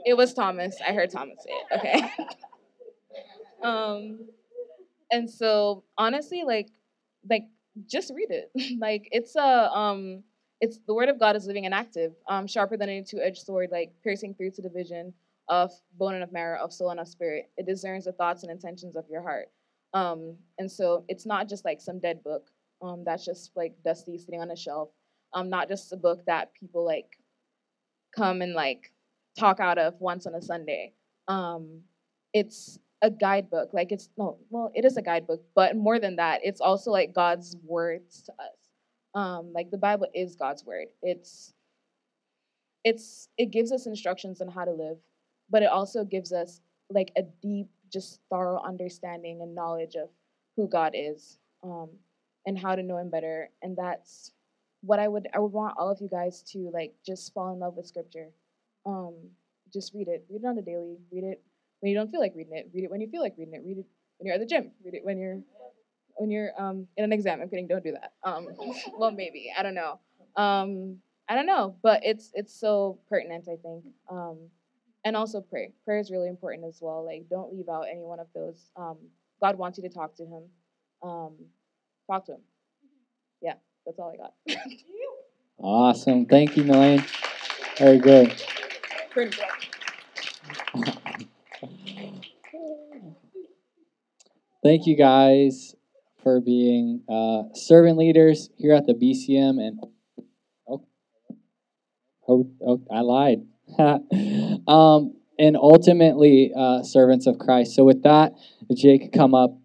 [0.06, 0.78] it was Thomas.
[0.86, 1.80] I heard Thomas say it.
[1.80, 2.12] Okay.
[3.64, 4.20] um,
[5.12, 6.70] and so honestly, like,
[7.30, 7.44] like
[7.88, 8.52] just read it.
[8.80, 10.24] like it's a um,
[10.62, 13.70] it's the word of God is living and active, um, sharper than any two-edged sword,
[13.72, 15.14] like piercing through to the vision
[15.50, 17.50] of bone and of marrow, of soul and of spirit.
[17.58, 19.50] It discerns the thoughts and intentions of your heart.
[19.94, 22.50] Um, and so it's not just like some dead book
[22.84, 24.90] um, that's just like dusty sitting on a shelf.
[25.34, 27.18] Um, not just a book that people like
[28.16, 28.92] come and like
[29.40, 30.94] talk out of once on a Sunday.
[31.28, 31.82] Um,
[32.34, 33.70] it's a guidebook.
[33.74, 37.14] Like it's no, well, it is a guidebook, but more than that, it's also like
[37.14, 38.58] God's words to us.
[39.16, 40.88] Um, like the Bible is God's word.
[41.02, 41.54] It's
[42.84, 44.98] it's it gives us instructions on how to live,
[45.54, 50.10] but it also gives us like a deep, just thorough understanding and knowledge of
[50.58, 51.90] who God is, um,
[52.48, 53.52] and how to know Him better.
[53.62, 54.32] And that's
[54.82, 57.60] what I would I would want all of you guys to like just fall in
[57.60, 58.30] love with Scripture.
[58.86, 59.14] Um,
[59.72, 60.26] just read it.
[60.30, 60.98] Read it on the daily.
[61.12, 61.42] Read it
[61.80, 62.70] when you don't feel like reading it.
[62.74, 63.62] Read it when you feel like reading it.
[63.64, 63.86] Read it
[64.18, 64.72] when you're at the gym.
[64.84, 65.40] Read it when you're
[66.16, 67.42] when you're um in an exam.
[67.42, 67.68] I'm kidding.
[67.68, 68.14] Don't do that.
[68.24, 68.48] Um,
[68.98, 70.00] well, maybe I don't know.
[70.36, 70.98] Um,
[71.30, 73.48] I don't know, but it's it's so pertinent.
[73.48, 73.86] I think.
[74.10, 74.38] Um,
[75.06, 75.72] and also pray.
[75.86, 77.06] Prayer is really important as well.
[77.06, 78.72] Like don't leave out any one of those.
[78.76, 78.98] Um,
[79.42, 80.44] God wants you to talk to Him.
[81.02, 81.34] Um,
[82.10, 82.42] talk to Him.
[83.42, 84.34] Yeah, that's all I got.
[85.60, 86.26] Awesome.
[86.26, 87.06] Thank you, Nelaine.
[87.78, 88.34] Very good.
[89.14, 89.36] Good.
[94.64, 95.76] Thank you guys
[96.22, 99.60] for being uh, servant leaders here at the BCM.
[99.60, 99.80] And
[100.68, 100.86] oh,
[102.28, 103.42] oh, oh I lied.
[104.68, 107.76] um, and ultimately, uh, servants of Christ.
[107.76, 108.34] So, with that,
[108.76, 109.58] Jake come up,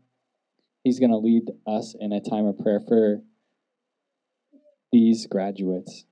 [0.84, 3.20] he's going to lead us in a time of prayer for
[4.92, 6.04] these graduates.